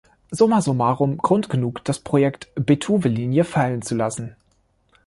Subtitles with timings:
[0.31, 4.35] Summa summarum Grund genug, das Projekt Betuwe-Linie fallenzulassen.